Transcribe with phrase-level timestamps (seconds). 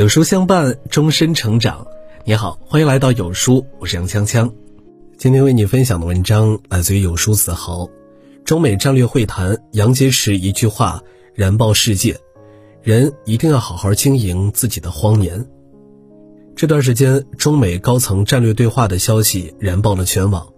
[0.00, 1.86] 有书相伴，终身成长。
[2.24, 4.50] 你好，欢迎来到有书，我是杨锵锵。
[5.18, 7.86] 今天为你分享的文章来自于有书子豪。
[8.42, 11.02] 中美战略会谈，杨洁篪一句话
[11.34, 12.18] 燃爆世界：
[12.82, 15.46] 人一定要好好经营自己的荒年。
[16.56, 20.50] 这段时间，中美高层战略对话的消息燃爆了全网。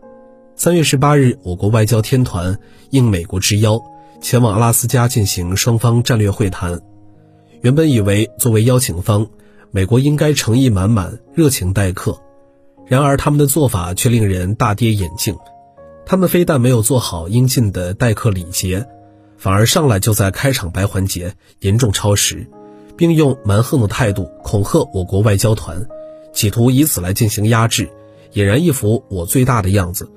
[0.54, 2.56] 三月十八日，我国外交天团
[2.90, 3.82] 应美国之邀，
[4.20, 6.80] 前往阿拉斯加进行双方战略会谈。
[7.62, 9.28] 原本以为作为邀请方，
[9.70, 12.20] 美国应该诚意满满、热情待客，
[12.86, 15.36] 然而他们的做法却令人大跌眼镜。
[16.04, 18.84] 他们非但没有做好应尽的待客礼节，
[19.38, 22.46] 反而上来就在开场白环节严重超时。
[22.94, 25.88] 并用蛮横的态度恐吓我国外交团，
[26.32, 27.88] 企图以此来进行压制，
[28.34, 30.10] 俨然一副我最大的样子。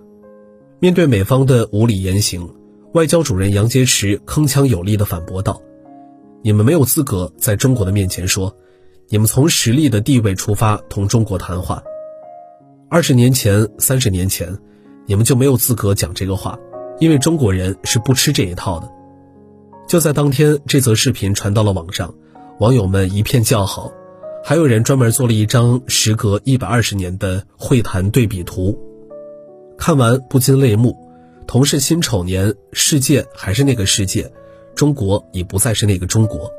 [0.80, 2.54] 面对美方的无理言行，
[2.94, 5.62] 外交主任杨洁篪铿锵有力地反驳道
[6.46, 8.56] ：“你们没有资格在中国的面前说，
[9.10, 11.82] 你们从实力的地位出发同中国谈话。
[12.88, 14.56] 二十年前、三十年前，
[15.08, 16.60] 你们就没有资格讲这个话，
[17.00, 18.88] 因为中国人是不吃这一套的。”
[19.90, 22.14] 就在当天，这则视频传到了网上。
[22.60, 23.92] 网友们一片叫好，
[24.44, 28.78] 还有人专门做了一张时隔一百二十年的会谈对比图，
[29.80, 30.96] 看完不禁泪目。
[31.48, 34.32] 同是辛丑年，世界还是那个世界，
[34.76, 36.52] 中国已不再是那个中国。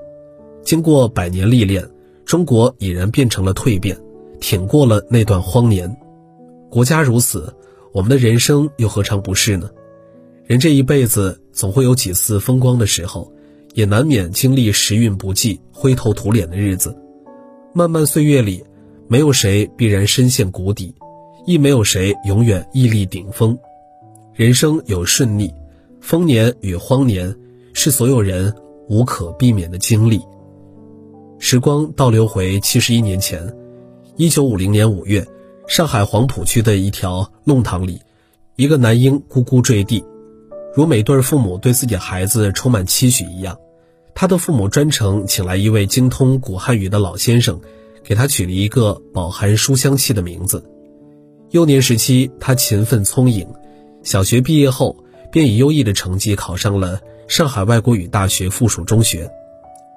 [0.62, 1.88] 经过百年历练，
[2.24, 3.96] 中国已然变成了蜕变，
[4.40, 5.96] 挺过了那段荒年。
[6.70, 7.54] 国家如此，
[7.92, 9.70] 我们的人生又何尝不是呢？
[10.44, 13.32] 人这一辈子总会有几次风光的时候。
[13.74, 16.96] 也难免经历时运不济、灰头土脸的日子。
[17.74, 18.64] 漫漫岁月里，
[19.06, 20.94] 没有谁必然深陷谷底，
[21.44, 23.58] 亦没有谁永远屹立顶峰。
[24.32, 25.52] 人生有顺逆，
[26.00, 27.36] 丰年与荒年
[27.78, 28.54] 是所有人
[28.88, 30.18] 无可避免的经历。
[31.38, 33.54] 时光倒流回七十一年前，
[34.16, 35.24] 一九五零年五月，
[35.68, 38.00] 上海黄浦区的一条弄堂里，
[38.56, 40.02] 一个男婴咕咕坠地，
[40.74, 43.54] 如每对父母对自己孩子充满期许一样。
[44.14, 47.60] 他的父母专程请来一位精通古汉语的老先生，
[48.02, 50.64] 给他取了一个饱含书香气的名字。
[51.50, 53.46] 幼年时期，他勤奋聪颖，
[54.02, 54.96] 小学毕业后
[55.30, 59.30] 便以优异的成绩考上了上海外国语大学附属中学。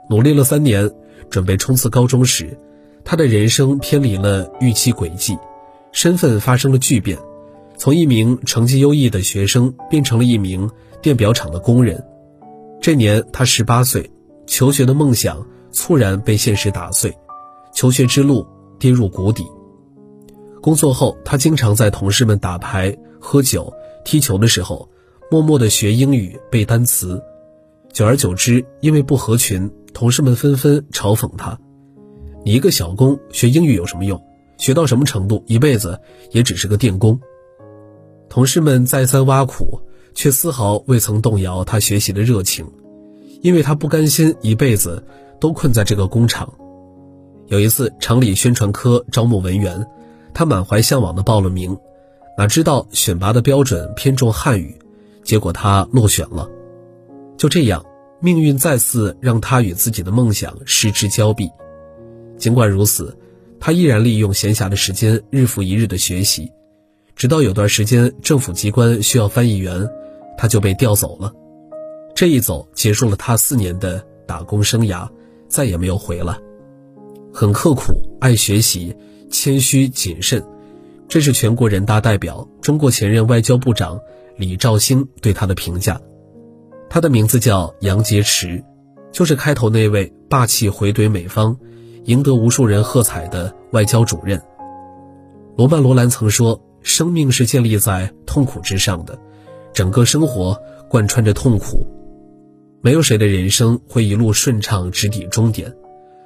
[0.10, 0.92] 努力了三年，
[1.30, 2.58] 准备冲刺高中时，
[3.04, 5.38] 他的人生偏离了预期轨迹，
[5.92, 7.20] 身份发生了巨变，
[7.78, 10.70] 从一名成绩优异的学生变成了一名
[11.02, 12.04] 电表厂的工人。
[12.82, 14.10] 这年他十八岁，
[14.48, 17.16] 求学的梦想猝然被现实打碎，
[17.74, 18.48] 求学之路
[18.80, 19.46] 跌入谷底。
[20.62, 23.72] 工作后，他经常在同事们打牌、喝酒、
[24.04, 24.90] 踢球的时候，
[25.32, 27.22] 默默地学英语、背单词。
[27.94, 31.60] 久而久之，因为不合群，同事们纷纷嘲讽他
[32.44, 34.22] ：“你一个小工，学英语有什么用？
[34.58, 36.00] 学到什么程度，一辈子
[36.32, 37.20] 也只是个电工。”
[38.30, 39.82] 同事们再三挖苦。
[40.16, 42.66] 却丝毫未曾动摇他学习的热情，
[43.42, 45.02] 因为他不甘心一辈子
[45.40, 46.52] 都困在这个工厂。
[47.48, 49.86] 有一次，厂里宣传科招募文员，
[50.34, 51.78] 他满怀向往的报了名，
[52.38, 54.78] 哪知道选拔的标准偏重汉语，
[55.30, 56.50] 结果他落选了。
[57.38, 57.86] 就这样，
[58.20, 61.48] 命运再次让他与自己的梦想失之交臂。
[62.36, 63.16] 尽管如此，
[63.60, 66.52] 他依然利用闲暇的时间日复一日的学习，
[67.16, 69.88] 直到有段时间政府机关需要翻译员。
[70.36, 71.32] 他就被调走了，
[72.16, 75.08] 这一走结束了他四年的打工生涯，
[75.48, 76.36] 再也没有回来。
[77.32, 78.96] 很刻苦，爱学习，
[79.30, 80.44] 谦虚谨慎，
[81.08, 84.00] 这是全国人大代表、中国前任外交部长
[84.40, 86.00] 李肇星对他的评价。
[86.90, 88.64] 他的名字叫杨洁篪，
[89.12, 91.56] 就是开头那位霸气回怼美方，
[92.06, 94.42] 赢得无数人喝彩的外交主任。
[95.58, 99.20] 罗曼·罗兰曾说：“生命是建立在痛苦之上的。”
[99.74, 100.58] 整个生活
[100.90, 101.86] 贯穿着痛苦，
[102.82, 105.72] 没有谁的人生会一路顺畅直抵终点，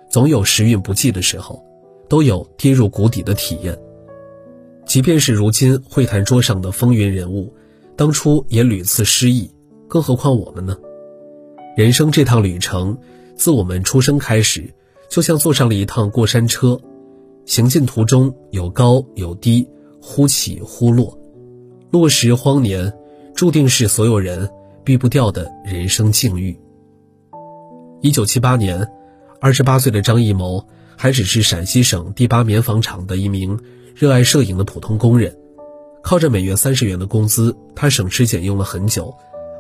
[0.07, 1.61] 总有时运不济的时候，
[2.07, 3.77] 都有跌入谷底的体验。
[4.85, 7.53] 即便是如今会谈桌上的风云人物，
[7.95, 9.49] 当初也屡次失意，
[9.87, 10.75] 更何况我们呢？
[11.77, 12.97] 人生这趟旅程，
[13.35, 14.73] 自我们出生开始，
[15.09, 16.79] 就像坐上了一趟过山车，
[17.45, 19.67] 行进途中有高有低，
[20.01, 21.17] 忽起忽落，
[21.91, 22.93] 落时荒年。
[23.35, 24.47] 注定是所有人
[24.83, 26.55] 避不掉的人生境遇。
[27.99, 28.87] 一九七八年，
[29.41, 33.59] 二十八岁的张艺谋还只是陕西省第八棉纺厂的一名
[33.95, 35.35] 热爱摄影的普通工人，
[36.03, 39.15] 靠着每月三十元的工资，他省吃俭用了很久，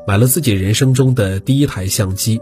[0.05, 2.39] 买了自己人生中的第一台相机，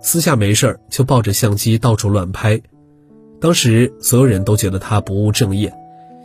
[0.00, 2.62] 私下没事儿就抱着相机到处乱拍。
[3.40, 5.74] 当时所有人都觉得他不务正业，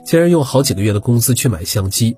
[0.06, 2.16] 竟然用好几个月的工资去买相机。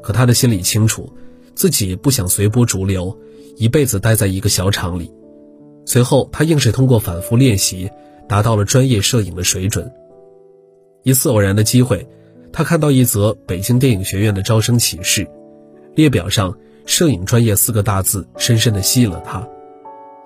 [0.00, 1.12] 可他的心里清楚，
[1.56, 3.18] 自己不想随波逐流，
[3.56, 5.12] 一辈子待在一个小厂里。
[5.84, 7.90] 随后，他硬是通过反复练习，
[8.28, 9.92] 达到了专业摄影的水准。
[11.02, 12.06] 一次偶然的机会，
[12.52, 15.26] 他看到一则北京电影学院的招生启事，
[15.94, 16.56] 列表上
[16.86, 19.46] “摄影专业”四个大字深深地吸引了他。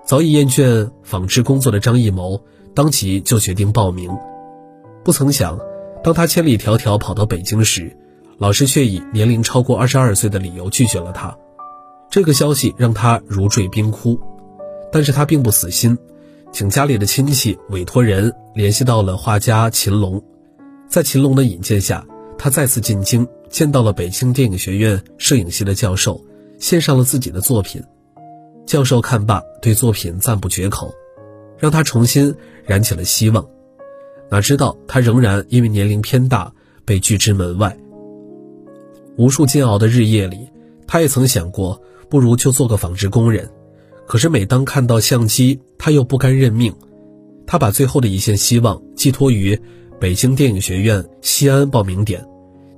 [0.07, 2.41] 早已厌倦纺织工作的张艺谋。
[2.77, 4.11] 当即就决定报名，
[5.05, 5.57] 不曾想，
[6.03, 7.97] 当他千里迢迢跑到北京时，
[8.37, 11.39] 老师却以年龄超过二十二岁的理由拒绝了他。
[12.11, 14.19] 这个消息让他如坠冰窟，
[14.91, 15.97] 但是他并不死心，
[16.51, 20.21] 请家里的亲戚委托人联系到了画家秦龙，
[20.89, 22.05] 在秦龙的引荐下，
[22.45, 26.23] 他再次进京，见到了北京电影学院摄影系的教授，
[26.59, 27.83] 献上了自己的作品。
[28.67, 30.93] 教授看罢，对作品赞不绝口。
[31.59, 32.35] 让他重新
[32.67, 33.49] 燃起了希望，
[34.29, 36.53] 哪知道他仍然因为年龄偏大
[36.85, 37.75] 被拒之门外。
[39.17, 40.51] 无数煎熬的日夜里，
[40.87, 41.81] 他也曾想过，
[42.11, 43.49] 不如就做个纺织工人。
[44.07, 46.75] 可是每当看到相机，他又不甘认命。
[47.47, 49.59] 他把最后的一线希望寄托于
[49.99, 52.23] 北京电影学院西安报名点，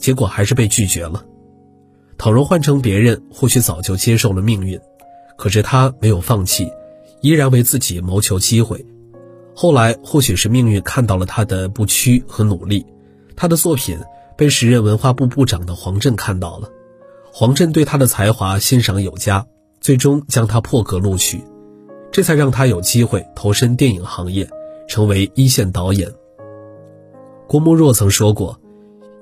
[0.06, 1.25] 结果还是被拒绝了。
[2.17, 4.79] 倘若换成别人，或许早就接受了命运，
[5.37, 6.70] 可是他没有放弃。
[7.23, 8.87] 依然为自己谋求机会，
[9.53, 12.87] 后来或许是命运看到了他的不屈和努力，
[13.35, 13.99] 他的作品
[14.37, 16.70] 被时任文化部部长的黄振看到了，
[17.32, 19.44] 黄振对他的才华欣赏有加，
[19.81, 21.43] 最终将他破格录取，
[22.12, 24.49] 这才让他有机会投身电影行业，
[24.87, 26.09] 成为一线导演。
[27.49, 28.61] 郭沫若曾说过，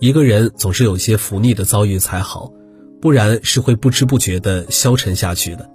[0.00, 2.52] 一个人总是有些福逆的遭遇才好，
[3.00, 5.70] 不然是会不知不觉的消沉下去的。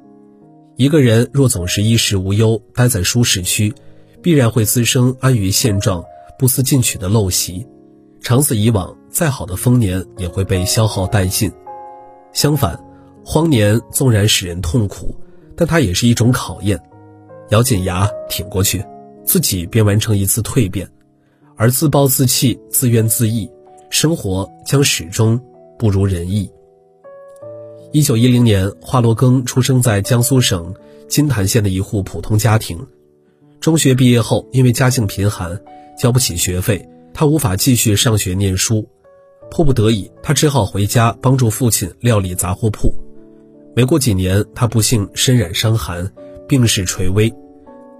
[0.75, 3.73] 一个人若总是衣食无忧，待在舒适区，
[4.21, 6.03] 必然会滋生安于现状、
[6.37, 7.65] 不思进取的陋习。
[8.21, 11.51] 长此以往，再好的丰年也会被消耗殆尽。
[12.33, 12.79] 相反，
[13.25, 15.15] 荒年纵然使人痛苦，
[15.55, 16.79] 但它也是一种考验。
[17.49, 18.85] 咬紧牙挺过去，
[19.25, 20.85] 自己便完成一次蜕变；
[21.55, 23.49] 而自暴自弃、自怨自艾，
[23.89, 25.39] 生活将始终
[25.77, 26.49] 不如人意。
[27.91, 30.75] 一九一零年，华罗庚出生在江苏省
[31.07, 32.85] 金坛县的一户普通家庭。
[33.59, 35.59] 中学毕业后，因为家境贫寒，
[35.97, 38.87] 交不起学费，他无法继续上学念书。
[39.49, 42.93] 迫不得已，他只好回家帮助父亲料理杂货铺。
[43.75, 46.11] 没过几年，他不幸身染伤寒，
[46.47, 47.33] 病势垂危，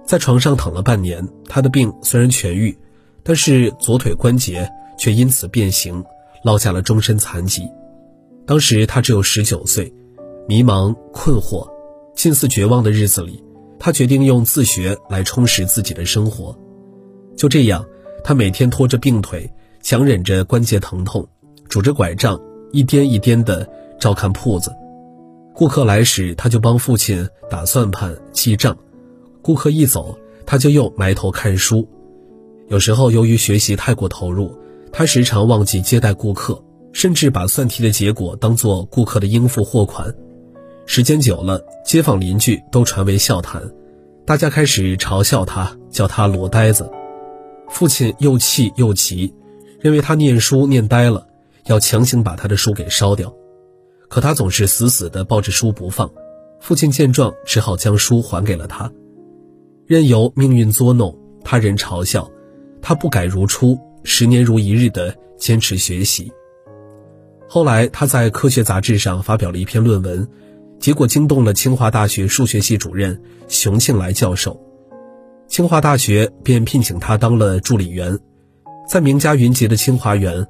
[0.06, 1.28] 在床上躺了半年。
[1.48, 2.78] 他的病虽然痊愈，
[3.24, 6.04] 但是左腿关节却因此变形，
[6.44, 7.66] 落下了终身残疾。
[8.46, 9.90] 当时他只有十九岁，
[10.46, 11.66] 迷茫困惑、
[12.14, 13.42] 近似绝望的日子里，
[13.78, 16.54] 他决定用自学来充实自己的生活。
[17.34, 17.82] 就这样，
[18.22, 19.50] 他每天拖着病腿，
[19.82, 21.26] 强忍着关节疼痛，
[21.66, 22.38] 拄着拐杖，
[22.70, 23.66] 一颠一颠地
[23.98, 24.70] 照看铺子。
[25.54, 28.74] 顾客来时，他就帮父亲打算盘、记账；
[29.40, 31.88] 顾客一走，他就又埋头看书。
[32.68, 34.54] 有时候，由于学习太过投入，
[34.92, 36.62] 他时常忘记接待顾客。
[36.92, 40.12] 甚至把算题的结果当做顾客的应付货款，
[40.86, 43.62] 时间久了，街坊邻居都传为笑谈，
[44.26, 46.90] 大家开始嘲笑他，叫他“罗呆子”。
[47.70, 49.32] 父亲又气又急，
[49.78, 51.28] 认为他念书念呆了，
[51.66, 53.32] 要强行把他的书给烧掉。
[54.08, 56.10] 可他总是死死地抱着书不放，
[56.60, 58.90] 父亲见状只好将书还给了他。
[59.86, 62.28] 任由命运捉弄，他人嘲笑，
[62.82, 66.32] 他不改如初，十年如一日的坚持学习。
[67.48, 70.28] 后来，他在科学杂志上发表了一篇论文，
[70.78, 74.60] 结果惊动了清华大学数学系主任熊庆来教授，
[75.48, 78.18] 清华大学便聘请他当了助理员。
[78.88, 80.46] 在名家云集的清华园，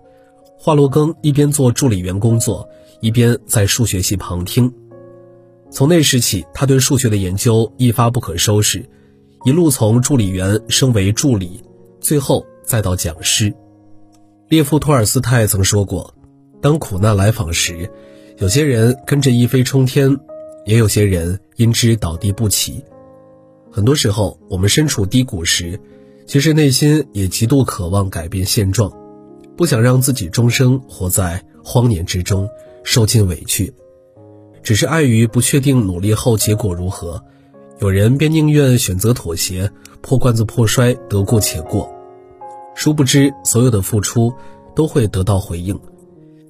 [0.59, 2.69] 华罗庚一边做助理员工作，
[3.00, 4.73] 一边在数学系旁听。
[5.71, 8.85] 从那时起，他对数学的研究一发不可收拾，
[9.45, 11.62] 一路从助理员升为助理，
[12.00, 13.52] 最后再到讲师。
[14.48, 16.14] 列夫·托尔斯泰曾说过。
[16.62, 17.90] 当苦难来访时，
[18.38, 20.16] 有些人跟着一飞冲天，
[20.66, 22.84] 也有些人因之倒地不起。
[23.72, 25.80] 很多时候，我们身处低谷时，
[26.28, 28.92] 其实内心也极度渴望改变现状，
[29.56, 32.48] 不想让自己终生活在荒年之中，
[32.84, 33.74] 受尽委屈。
[34.62, 37.20] 只是碍于不确定努力后结果如何，
[37.80, 39.72] 有人便宁愿选择妥协，
[40.02, 41.92] 破罐子破摔，得过且过。
[42.74, 44.32] 殊不知，所有的付出
[44.74, 45.78] 都会得到回应。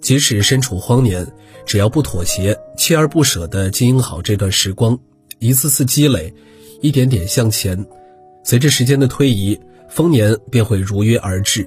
[0.00, 1.26] 即使身处荒年，
[1.66, 4.98] 只要不妥协，锲而不舍地经营好这段时光，
[5.38, 6.32] 一次次积累，
[6.80, 7.86] 一点点向前，
[8.42, 11.66] 随着时间的推移，丰年便会如约而至。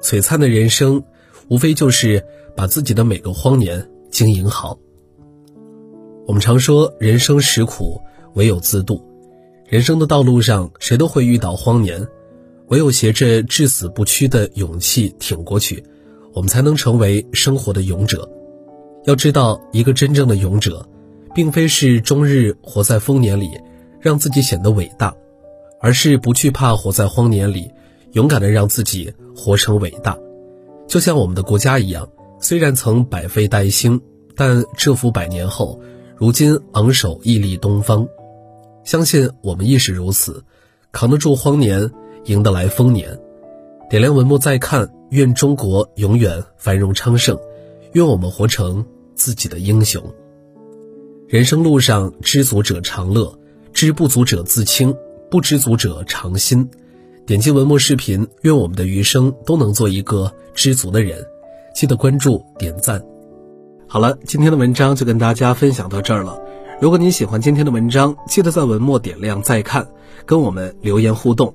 [0.00, 1.02] 璀璨的人生，
[1.48, 2.24] 无非就是
[2.56, 4.78] 把自己的每个荒年经营好。
[6.26, 8.00] 我们常说，人生实苦，
[8.34, 9.04] 唯有自渡。
[9.68, 12.06] 人生的道路上，谁都会遇到荒年，
[12.72, 15.84] 唯有携着至死不屈的勇气挺过去。
[16.32, 18.26] 我们才能成为生活的勇者。
[19.04, 20.88] 要知道，一个真正的勇者，
[21.34, 23.50] 并非是终日活在丰年里，
[24.00, 25.14] 让自己显得伟大，
[25.82, 27.70] 而是不惧怕活在荒年里，
[28.12, 30.18] 勇敢的让自己活成伟大。
[30.88, 32.08] 就像我们的国家一样，
[32.40, 34.00] 虽然曾百废待兴，
[34.34, 35.78] 但蛰伏百年后，
[36.16, 38.08] 如今昂首屹立东方。
[38.82, 40.42] 相信我们亦是如此，
[40.90, 41.90] 扛得住荒年，
[42.24, 43.18] 赢得来丰年。
[43.90, 47.38] 点亮文末再看，愿中国永远繁荣昌盛，
[47.92, 50.02] 愿我们活成自己的英雄。
[51.28, 53.38] 人生路上，知足者常乐，
[53.72, 54.94] 知不足者自清，
[55.30, 56.68] 不知足者常新。
[57.24, 61.24] 点击文末视频，愿我们的余生都能做一个知足的人。
[61.74, 63.02] 记得关注点赞。
[63.86, 66.40] 好了，今天的文章就跟大家分享到这儿了。
[66.80, 69.86] 如果您喜欢今天的文章，记得在文末点亮再看，
[70.26, 71.54] 跟我们留言互动。